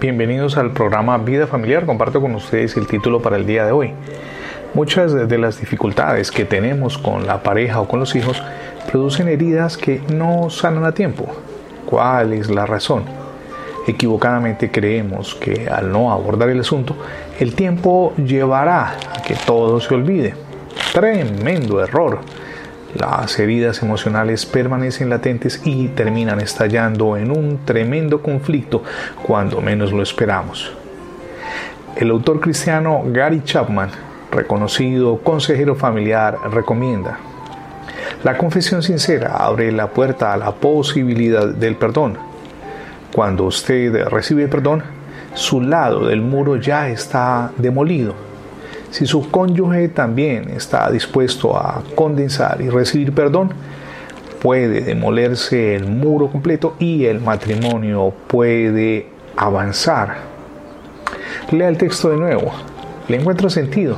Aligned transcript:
Bienvenidos 0.00 0.56
al 0.56 0.72
programa 0.72 1.18
Vida 1.18 1.46
Familiar. 1.46 1.86
Comparto 1.86 2.20
con 2.20 2.34
ustedes 2.34 2.76
el 2.76 2.86
título 2.86 3.22
para 3.22 3.36
el 3.36 3.46
día 3.46 3.64
de 3.64 3.72
hoy. 3.72 3.92
Muchas 4.74 5.28
de 5.28 5.38
las 5.38 5.60
dificultades 5.60 6.30
que 6.30 6.44
tenemos 6.44 6.98
con 6.98 7.26
la 7.26 7.42
pareja 7.42 7.80
o 7.80 7.86
con 7.86 8.00
los 8.00 8.14
hijos 8.16 8.42
producen 8.90 9.28
heridas 9.28 9.76
que 9.76 10.00
no 10.12 10.50
sanan 10.50 10.84
a 10.84 10.92
tiempo. 10.92 11.26
¿Cuál 11.86 12.32
es 12.32 12.50
la 12.50 12.66
razón? 12.66 13.04
Equivocadamente 13.86 14.70
creemos 14.70 15.34
que 15.34 15.68
al 15.68 15.92
no 15.92 16.12
abordar 16.12 16.48
el 16.48 16.60
asunto, 16.60 16.96
el 17.38 17.54
tiempo 17.54 18.12
llevará 18.16 18.96
a 19.14 19.22
que 19.22 19.34
todo 19.34 19.80
se 19.80 19.94
olvide. 19.94 20.34
Tremendo 20.92 21.82
error. 21.82 22.20
Las 22.94 23.38
heridas 23.38 23.82
emocionales 23.82 24.44
permanecen 24.44 25.08
latentes 25.08 25.62
y 25.64 25.88
terminan 25.88 26.40
estallando 26.40 27.16
en 27.16 27.30
un 27.30 27.60
tremendo 27.64 28.20
conflicto 28.20 28.82
cuando 29.22 29.62
menos 29.62 29.92
lo 29.92 30.02
esperamos. 30.02 30.72
El 31.96 32.10
autor 32.10 32.40
cristiano 32.40 33.02
Gary 33.06 33.42
Chapman, 33.44 33.90
reconocido 34.30 35.18
consejero 35.18 35.74
familiar, 35.74 36.36
recomienda, 36.50 37.18
la 38.24 38.36
confesión 38.36 38.82
sincera 38.82 39.36
abre 39.38 39.72
la 39.72 39.88
puerta 39.88 40.32
a 40.32 40.36
la 40.36 40.52
posibilidad 40.52 41.48
del 41.48 41.76
perdón. 41.76 42.18
Cuando 43.12 43.44
usted 43.44 44.04
recibe 44.08 44.48
perdón, 44.48 44.82
su 45.34 45.62
lado 45.62 46.06
del 46.06 46.20
muro 46.20 46.56
ya 46.56 46.88
está 46.88 47.50
demolido 47.56 48.31
si 48.92 49.06
su 49.06 49.30
cónyuge 49.30 49.88
también 49.88 50.50
está 50.50 50.90
dispuesto 50.90 51.56
a 51.56 51.82
condensar 51.94 52.60
y 52.60 52.68
recibir 52.68 53.14
perdón, 53.14 53.50
puede 54.42 54.82
demolerse 54.82 55.74
el 55.74 55.86
muro 55.86 56.30
completo 56.30 56.76
y 56.78 57.06
el 57.06 57.18
matrimonio 57.18 58.12
puede 58.26 59.06
avanzar. 59.34 60.16
Lea 61.50 61.70
el 61.70 61.78
texto 61.78 62.10
de 62.10 62.18
nuevo, 62.18 62.52
le 63.08 63.16
encuentro 63.16 63.48
sentido. 63.48 63.96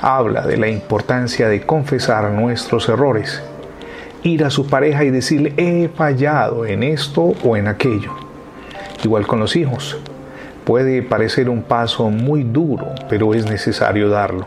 Habla 0.00 0.46
de 0.46 0.58
la 0.58 0.68
importancia 0.68 1.48
de 1.48 1.66
confesar 1.66 2.30
nuestros 2.30 2.88
errores, 2.88 3.42
ir 4.22 4.44
a 4.44 4.50
su 4.50 4.68
pareja 4.68 5.02
y 5.02 5.10
decirle 5.10 5.54
he 5.56 5.88
fallado 5.88 6.66
en 6.66 6.84
esto 6.84 7.34
o 7.42 7.56
en 7.56 7.66
aquello. 7.66 8.12
Igual 9.02 9.26
con 9.26 9.40
los 9.40 9.56
hijos, 9.56 9.98
Puede 10.64 11.02
parecer 11.02 11.48
un 11.50 11.62
paso 11.62 12.10
muy 12.10 12.42
duro, 12.42 12.94
pero 13.08 13.34
es 13.34 13.44
necesario 13.48 14.08
darlo. 14.08 14.46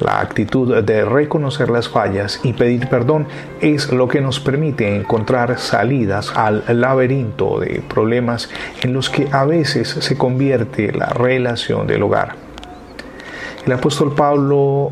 La 0.00 0.20
actitud 0.20 0.82
de 0.82 1.04
reconocer 1.04 1.68
las 1.68 1.88
fallas 1.88 2.40
y 2.42 2.54
pedir 2.54 2.88
perdón 2.88 3.26
es 3.60 3.92
lo 3.92 4.08
que 4.08 4.22
nos 4.22 4.40
permite 4.40 4.96
encontrar 4.96 5.58
salidas 5.58 6.32
al 6.34 6.64
laberinto 6.80 7.60
de 7.60 7.82
problemas 7.86 8.48
en 8.82 8.94
los 8.94 9.10
que 9.10 9.28
a 9.30 9.44
veces 9.44 9.88
se 9.88 10.16
convierte 10.16 10.90
la 10.92 11.10
relación 11.10 11.86
del 11.86 12.02
hogar. 12.02 12.34
El 13.66 13.72
apóstol 13.74 14.14
Pablo 14.14 14.90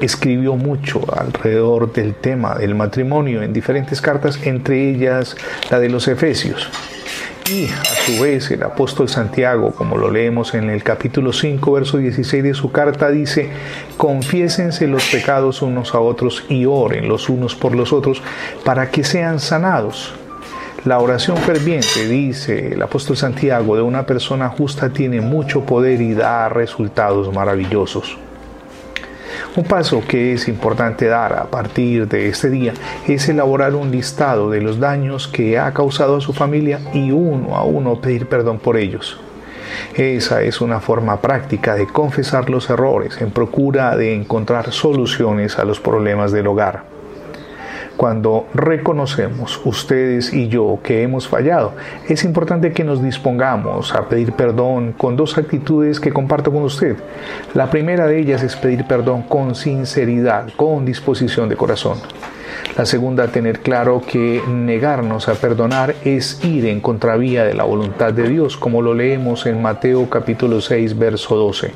escribió 0.00 0.56
mucho 0.56 1.02
alrededor 1.14 1.92
del 1.92 2.14
tema 2.14 2.54
del 2.54 2.74
matrimonio 2.74 3.42
en 3.42 3.52
diferentes 3.52 4.00
cartas, 4.00 4.38
entre 4.46 4.90
ellas 4.90 5.36
la 5.70 5.78
de 5.78 5.90
los 5.90 6.08
Efesios. 6.08 6.70
Y 7.52 7.66
a 7.66 7.84
su 7.84 8.22
vez 8.22 8.50
el 8.50 8.62
apóstol 8.62 9.10
Santiago, 9.10 9.72
como 9.72 9.98
lo 9.98 10.10
leemos 10.10 10.54
en 10.54 10.70
el 10.70 10.82
capítulo 10.82 11.34
5, 11.34 11.72
verso 11.72 11.98
16 11.98 12.42
de 12.42 12.54
su 12.54 12.72
carta, 12.72 13.10
dice, 13.10 13.50
confiésense 13.98 14.86
los 14.86 15.04
pecados 15.10 15.60
unos 15.60 15.94
a 15.94 16.00
otros 16.00 16.46
y 16.48 16.64
oren 16.64 17.08
los 17.08 17.28
unos 17.28 17.54
por 17.54 17.74
los 17.74 17.92
otros 17.92 18.22
para 18.64 18.90
que 18.90 19.04
sean 19.04 19.38
sanados. 19.38 20.14
La 20.86 20.98
oración 20.98 21.36
ferviente, 21.36 22.08
dice 22.08 22.72
el 22.72 22.80
apóstol 22.80 23.18
Santiago, 23.18 23.76
de 23.76 23.82
una 23.82 24.06
persona 24.06 24.48
justa 24.48 24.88
tiene 24.88 25.20
mucho 25.20 25.60
poder 25.66 26.00
y 26.00 26.14
da 26.14 26.48
resultados 26.48 27.30
maravillosos. 27.34 28.16
Un 29.54 29.64
paso 29.64 30.02
que 30.08 30.32
es 30.32 30.48
importante 30.48 31.06
dar 31.08 31.34
a 31.34 31.44
partir 31.44 32.08
de 32.08 32.30
este 32.30 32.48
día 32.48 32.72
es 33.06 33.28
elaborar 33.28 33.74
un 33.74 33.90
listado 33.90 34.48
de 34.48 34.62
los 34.62 34.80
daños 34.80 35.28
que 35.28 35.58
ha 35.58 35.74
causado 35.74 36.16
a 36.16 36.20
su 36.22 36.32
familia 36.32 36.80
y 36.94 37.10
uno 37.10 37.54
a 37.54 37.62
uno 37.62 38.00
pedir 38.00 38.28
perdón 38.28 38.58
por 38.58 38.78
ellos. 38.78 39.20
Esa 39.94 40.40
es 40.40 40.62
una 40.62 40.80
forma 40.80 41.20
práctica 41.20 41.74
de 41.74 41.86
confesar 41.86 42.48
los 42.48 42.70
errores 42.70 43.20
en 43.20 43.30
procura 43.30 43.94
de 43.94 44.14
encontrar 44.14 44.72
soluciones 44.72 45.58
a 45.58 45.64
los 45.64 45.80
problemas 45.80 46.32
del 46.32 46.46
hogar 46.46 46.84
cuando 47.96 48.46
reconocemos 48.54 49.60
ustedes 49.64 50.32
y 50.32 50.48
yo 50.48 50.78
que 50.82 51.02
hemos 51.02 51.28
fallado, 51.28 51.74
es 52.08 52.24
importante 52.24 52.72
que 52.72 52.84
nos 52.84 53.02
dispongamos 53.02 53.94
a 53.94 54.08
pedir 54.08 54.32
perdón 54.32 54.92
con 54.92 55.16
dos 55.16 55.38
actitudes 55.38 56.00
que 56.00 56.12
comparto 56.12 56.52
con 56.52 56.62
usted. 56.62 56.96
La 57.54 57.70
primera 57.70 58.06
de 58.06 58.18
ellas 58.18 58.42
es 58.42 58.56
pedir 58.56 58.86
perdón 58.86 59.22
con 59.22 59.54
sinceridad, 59.54 60.48
con 60.56 60.84
disposición 60.84 61.48
de 61.48 61.56
corazón. 61.56 61.98
La 62.76 62.86
segunda, 62.86 63.28
tener 63.28 63.60
claro 63.60 64.02
que 64.06 64.42
negarnos 64.48 65.28
a 65.28 65.34
perdonar 65.34 65.94
es 66.04 66.42
ir 66.44 66.66
en 66.66 66.80
contravía 66.80 67.44
de 67.44 67.54
la 67.54 67.64
voluntad 67.64 68.12
de 68.12 68.28
Dios, 68.28 68.56
como 68.56 68.80
lo 68.80 68.94
leemos 68.94 69.46
en 69.46 69.60
Mateo 69.60 70.08
capítulo 70.08 70.60
6, 70.60 70.98
verso 70.98 71.36
12. 71.36 71.72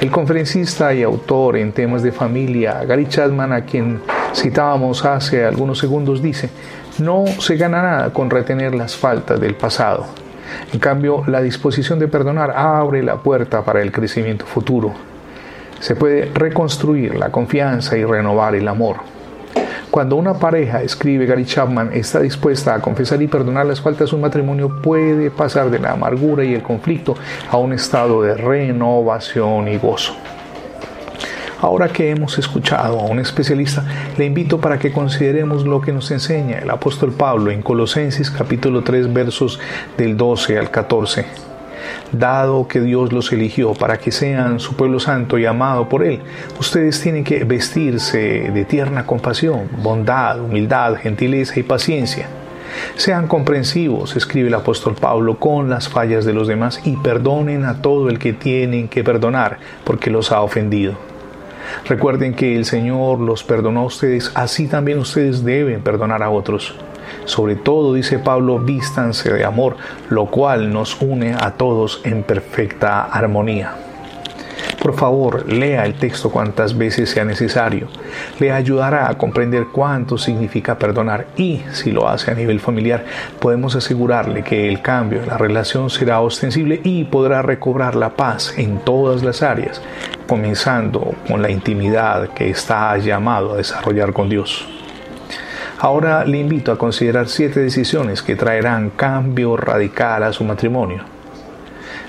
El 0.00 0.10
conferencista 0.10 0.92
y 0.94 1.02
autor 1.02 1.56
en 1.56 1.72
temas 1.72 2.02
de 2.02 2.12
familia, 2.12 2.84
Gary 2.84 3.06
Chapman, 3.06 3.52
a 3.52 3.64
quien 3.64 4.00
citábamos 4.34 5.04
hace 5.04 5.44
algunos 5.44 5.78
segundos, 5.78 6.20
dice, 6.20 6.50
no 6.98 7.24
se 7.38 7.56
gana 7.56 7.82
nada 7.82 8.12
con 8.12 8.30
retener 8.30 8.74
las 8.74 8.96
faltas 8.96 9.40
del 9.40 9.54
pasado. 9.54 10.06
En 10.72 10.78
cambio, 10.78 11.24
la 11.26 11.40
disposición 11.40 11.98
de 11.98 12.08
perdonar 12.08 12.50
abre 12.50 13.02
la 13.02 13.16
puerta 13.16 13.62
para 13.62 13.82
el 13.82 13.92
crecimiento 13.92 14.44
futuro. 14.44 14.92
Se 15.80 15.96
puede 15.96 16.30
reconstruir 16.32 17.16
la 17.16 17.30
confianza 17.30 17.96
y 17.96 18.04
renovar 18.04 18.54
el 18.54 18.68
amor. 18.68 18.96
Cuando 19.90 20.16
una 20.16 20.34
pareja, 20.34 20.82
escribe 20.82 21.26
Gary 21.26 21.44
Chapman, 21.44 21.90
está 21.92 22.18
dispuesta 22.20 22.74
a 22.74 22.80
confesar 22.80 23.22
y 23.22 23.28
perdonar 23.28 23.66
las 23.66 23.80
faltas, 23.80 24.12
un 24.12 24.22
matrimonio 24.22 24.82
puede 24.82 25.30
pasar 25.30 25.70
de 25.70 25.78
la 25.78 25.92
amargura 25.92 26.42
y 26.44 26.54
el 26.54 26.62
conflicto 26.62 27.14
a 27.48 27.58
un 27.58 27.72
estado 27.72 28.20
de 28.22 28.34
renovación 28.34 29.68
y 29.68 29.78
gozo. 29.78 30.16
Ahora 31.64 31.88
que 31.88 32.10
hemos 32.10 32.36
escuchado 32.36 33.00
a 33.00 33.04
un 33.04 33.20
especialista, 33.20 33.86
le 34.18 34.26
invito 34.26 34.60
para 34.60 34.78
que 34.78 34.92
consideremos 34.92 35.64
lo 35.64 35.80
que 35.80 35.94
nos 35.94 36.10
enseña 36.10 36.58
el 36.58 36.68
apóstol 36.68 37.12
Pablo 37.12 37.50
en 37.50 37.62
Colosenses 37.62 38.30
capítulo 38.30 38.84
3 38.84 39.10
versos 39.14 39.58
del 39.96 40.14
12 40.14 40.58
al 40.58 40.70
14. 40.70 41.24
Dado 42.12 42.68
que 42.68 42.82
Dios 42.82 43.14
los 43.14 43.32
eligió 43.32 43.72
para 43.72 43.96
que 43.96 44.12
sean 44.12 44.60
su 44.60 44.76
pueblo 44.76 45.00
santo 45.00 45.38
y 45.38 45.46
amado 45.46 45.88
por 45.88 46.04
Él, 46.04 46.20
ustedes 46.60 47.00
tienen 47.00 47.24
que 47.24 47.44
vestirse 47.44 48.50
de 48.52 48.64
tierna 48.66 49.06
compasión, 49.06 49.70
bondad, 49.82 50.40
humildad, 50.42 50.96
gentileza 50.96 51.58
y 51.58 51.62
paciencia. 51.62 52.28
Sean 52.96 53.26
comprensivos, 53.26 54.16
escribe 54.16 54.48
el 54.48 54.54
apóstol 54.54 54.96
Pablo, 54.96 55.38
con 55.38 55.70
las 55.70 55.88
fallas 55.88 56.26
de 56.26 56.34
los 56.34 56.46
demás 56.46 56.82
y 56.84 56.98
perdonen 56.98 57.64
a 57.64 57.80
todo 57.80 58.10
el 58.10 58.18
que 58.18 58.34
tienen 58.34 58.86
que 58.88 59.02
perdonar 59.02 59.56
porque 59.84 60.10
los 60.10 60.30
ha 60.30 60.42
ofendido. 60.42 61.13
Recuerden 61.88 62.34
que 62.34 62.56
el 62.56 62.64
Señor 62.64 63.20
los 63.20 63.44
perdonó 63.44 63.80
a 63.80 63.84
ustedes, 63.84 64.32
así 64.34 64.68
también 64.68 64.98
ustedes 64.98 65.44
deben 65.44 65.82
perdonar 65.82 66.22
a 66.22 66.30
otros. 66.30 66.74
Sobre 67.24 67.56
todo, 67.56 67.94
dice 67.94 68.18
Pablo, 68.18 68.58
vístanse 68.58 69.32
de 69.32 69.44
amor, 69.44 69.76
lo 70.10 70.26
cual 70.26 70.72
nos 70.72 71.00
une 71.00 71.34
a 71.34 71.52
todos 71.52 72.00
en 72.04 72.22
perfecta 72.22 73.04
armonía. 73.04 73.93
Por 74.84 74.92
favor, 74.92 75.50
lea 75.50 75.86
el 75.86 75.94
texto 75.94 76.30
cuantas 76.30 76.76
veces 76.76 77.08
sea 77.08 77.24
necesario. 77.24 77.88
Le 78.38 78.52
ayudará 78.52 79.08
a 79.08 79.16
comprender 79.16 79.68
cuánto 79.72 80.18
significa 80.18 80.78
perdonar 80.78 81.28
y, 81.38 81.62
si 81.72 81.90
lo 81.90 82.06
hace 82.06 82.30
a 82.30 82.34
nivel 82.34 82.60
familiar, 82.60 83.02
podemos 83.40 83.74
asegurarle 83.76 84.42
que 84.44 84.68
el 84.68 84.82
cambio 84.82 85.22
de 85.22 85.26
la 85.26 85.38
relación 85.38 85.88
será 85.88 86.20
ostensible 86.20 86.82
y 86.84 87.04
podrá 87.04 87.40
recobrar 87.40 87.96
la 87.96 88.10
paz 88.10 88.52
en 88.58 88.78
todas 88.80 89.22
las 89.22 89.40
áreas, 89.40 89.80
comenzando 90.28 91.14
con 91.26 91.40
la 91.40 91.50
intimidad 91.50 92.28
que 92.34 92.50
está 92.50 92.98
llamado 92.98 93.54
a 93.54 93.56
desarrollar 93.56 94.12
con 94.12 94.28
Dios. 94.28 94.68
Ahora 95.78 96.26
le 96.26 96.36
invito 96.36 96.70
a 96.70 96.76
considerar 96.76 97.28
siete 97.28 97.60
decisiones 97.60 98.20
que 98.20 98.36
traerán 98.36 98.90
cambio 98.90 99.56
radical 99.56 100.24
a 100.24 100.32
su 100.34 100.44
matrimonio. 100.44 101.13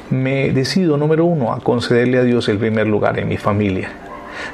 Me 0.10 0.52
decido, 0.52 0.98
número 0.98 1.26
uno, 1.26 1.52
a 1.52 1.60
concederle 1.60 2.20
a 2.20 2.24
Dios 2.24 2.48
el 2.48 2.60
primer 2.60 2.86
lugar 2.86 3.18
en 3.18 3.28
mi 3.28 3.38
familia. 3.38 3.90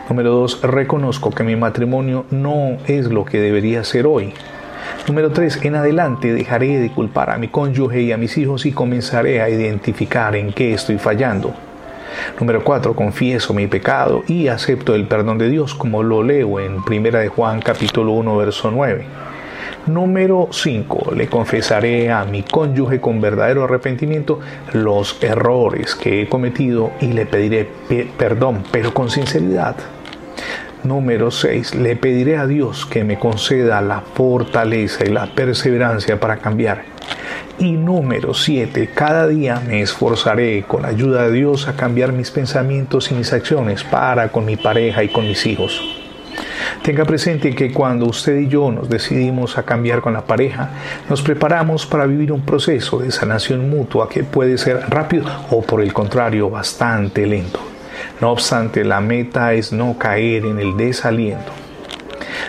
Número 0.07 0.31
dos, 0.31 0.61
reconozco 0.61 1.31
que 1.31 1.43
mi 1.43 1.57
matrimonio 1.57 2.25
no 2.31 2.77
es 2.87 3.07
lo 3.07 3.25
que 3.25 3.39
debería 3.39 3.83
ser 3.83 4.07
hoy. 4.07 4.33
Número 5.07 5.31
tres, 5.31 5.59
en 5.63 5.75
adelante 5.75 6.33
dejaré 6.33 6.79
de 6.79 6.89
culpar 6.89 7.31
a 7.31 7.37
mi 7.37 7.49
cónyuge 7.49 8.01
y 8.01 8.11
a 8.13 8.17
mis 8.17 8.37
hijos 8.37 8.65
y 8.65 8.71
comenzaré 8.71 9.41
a 9.41 9.49
identificar 9.49 10.35
en 10.35 10.53
qué 10.53 10.73
estoy 10.73 10.97
fallando. 10.97 11.53
Número 12.39 12.63
4. 12.63 12.93
Confieso 12.93 13.53
mi 13.53 13.67
pecado 13.67 14.23
y 14.27 14.47
acepto 14.47 14.95
el 14.95 15.07
perdón 15.07 15.37
de 15.37 15.49
Dios, 15.49 15.75
como 15.75 16.03
lo 16.03 16.23
leo 16.23 16.59
en 16.59 16.77
1 16.77 17.17
de 17.17 17.27
Juan 17.27 17.61
capítulo 17.61 18.11
1, 18.13 18.37
verso 18.37 18.71
9. 18.71 19.05
Número 19.87 20.49
5. 20.51 21.13
Le 21.15 21.27
confesaré 21.27 22.11
a 22.11 22.23
mi 22.23 22.43
cónyuge 22.43 23.01
con 23.01 23.19
verdadero 23.19 23.63
arrepentimiento 23.63 24.39
los 24.73 25.17
errores 25.23 25.95
que 25.95 26.21
he 26.21 26.29
cometido 26.29 26.91
y 27.01 27.07
le 27.07 27.25
pediré 27.25 27.67
perdón, 28.15 28.63
pero 28.71 28.93
con 28.93 29.09
sinceridad. 29.09 29.75
Número 30.83 31.31
6. 31.31 31.75
Le 31.75 31.95
pediré 31.95 32.37
a 32.37 32.45
Dios 32.45 32.85
que 32.85 33.03
me 33.03 33.17
conceda 33.17 33.81
la 33.81 34.01
fortaleza 34.01 35.03
y 35.03 35.09
la 35.09 35.25
perseverancia 35.25 36.19
para 36.19 36.37
cambiar. 36.37 36.83
Y 37.57 37.71
número 37.71 38.35
7. 38.35 38.89
Cada 38.93 39.27
día 39.27 39.61
me 39.67 39.81
esforzaré 39.81 40.63
con 40.67 40.83
la 40.83 40.89
ayuda 40.89 41.23
de 41.23 41.31
Dios 41.31 41.67
a 41.67 41.75
cambiar 41.75 42.13
mis 42.13 42.29
pensamientos 42.29 43.11
y 43.11 43.15
mis 43.15 43.33
acciones 43.33 43.83
para 43.83 44.29
con 44.29 44.45
mi 44.45 44.57
pareja 44.57 45.03
y 45.03 45.09
con 45.09 45.27
mis 45.27 45.45
hijos. 45.47 46.00
Tenga 46.81 47.05
presente 47.05 47.53
que 47.53 47.71
cuando 47.71 48.07
usted 48.07 48.39
y 48.39 48.47
yo 48.47 48.71
nos 48.71 48.89
decidimos 48.89 49.59
a 49.59 49.63
cambiar 49.63 50.01
con 50.01 50.13
la 50.13 50.25
pareja, 50.25 50.71
nos 51.09 51.21
preparamos 51.21 51.85
para 51.85 52.07
vivir 52.07 52.31
un 52.31 52.41
proceso 52.41 52.97
de 52.97 53.11
sanación 53.11 53.69
mutua 53.69 54.09
que 54.09 54.23
puede 54.23 54.57
ser 54.57 54.89
rápido 54.89 55.25
o 55.51 55.61
por 55.61 55.81
el 55.81 55.93
contrario 55.93 56.49
bastante 56.49 57.27
lento. 57.27 57.59
No 58.19 58.31
obstante, 58.31 58.83
la 58.83 58.99
meta 58.99 59.53
es 59.53 59.71
no 59.71 59.95
caer 59.99 60.43
en 60.47 60.57
el 60.57 60.75
desaliento. 60.75 61.51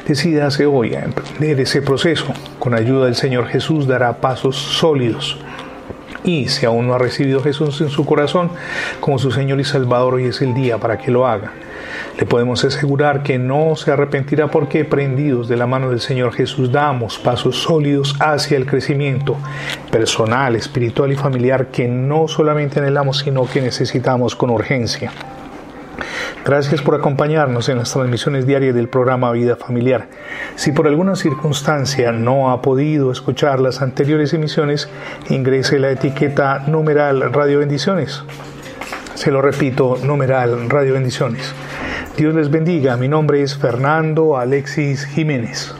Decídase 0.08 0.64
hoy 0.64 0.94
a 0.94 1.04
emprender 1.04 1.60
ese 1.60 1.82
proceso. 1.82 2.32
Con 2.58 2.72
ayuda 2.72 3.04
del 3.04 3.16
Señor 3.16 3.48
Jesús 3.48 3.86
dará 3.86 4.14
pasos 4.16 4.56
sólidos. 4.56 5.38
Y 6.24 6.48
si 6.48 6.66
aún 6.66 6.86
no 6.86 6.94
ha 6.94 6.98
recibido 6.98 7.40
a 7.40 7.42
Jesús 7.42 7.80
en 7.80 7.90
su 7.90 8.06
corazón 8.06 8.50
como 9.00 9.18
su 9.18 9.32
Señor 9.32 9.60
y 9.60 9.64
Salvador, 9.64 10.14
hoy 10.14 10.26
es 10.26 10.40
el 10.40 10.54
día 10.54 10.78
para 10.78 10.98
que 10.98 11.10
lo 11.10 11.26
haga. 11.26 11.52
Le 12.18 12.26
podemos 12.26 12.64
asegurar 12.64 13.22
que 13.22 13.38
no 13.38 13.74
se 13.74 13.90
arrepentirá 13.90 14.48
porque 14.48 14.84
prendidos 14.84 15.48
de 15.48 15.56
la 15.56 15.66
mano 15.66 15.90
del 15.90 16.00
Señor 16.00 16.32
Jesús 16.32 16.70
damos 16.70 17.18
pasos 17.18 17.62
sólidos 17.62 18.14
hacia 18.20 18.56
el 18.56 18.66
crecimiento 18.66 19.36
personal, 19.90 20.54
espiritual 20.54 21.12
y 21.12 21.16
familiar 21.16 21.68
que 21.68 21.88
no 21.88 22.28
solamente 22.28 22.78
anhelamos, 22.78 23.18
sino 23.18 23.46
que 23.46 23.60
necesitamos 23.60 24.36
con 24.36 24.50
urgencia. 24.50 25.10
Gracias 26.44 26.82
por 26.82 26.96
acompañarnos 26.96 27.68
en 27.68 27.78
las 27.78 27.92
transmisiones 27.92 28.46
diarias 28.46 28.74
del 28.74 28.88
programa 28.88 29.30
Vida 29.30 29.54
Familiar. 29.54 30.08
Si 30.56 30.72
por 30.72 30.88
alguna 30.88 31.14
circunstancia 31.14 32.10
no 32.10 32.50
ha 32.50 32.60
podido 32.62 33.12
escuchar 33.12 33.60
las 33.60 33.80
anteriores 33.80 34.34
emisiones, 34.34 34.88
ingrese 35.30 35.78
la 35.78 35.92
etiqueta 35.92 36.64
numeral 36.66 37.32
Radio 37.32 37.60
Bendiciones. 37.60 38.24
Se 39.14 39.30
lo 39.30 39.40
repito, 39.40 39.98
numeral 40.02 40.68
Radio 40.68 40.94
Bendiciones. 40.94 41.54
Dios 42.16 42.34
les 42.34 42.50
bendiga. 42.50 42.96
Mi 42.96 43.06
nombre 43.06 43.40
es 43.42 43.56
Fernando 43.56 44.36
Alexis 44.36 45.04
Jiménez. 45.06 45.76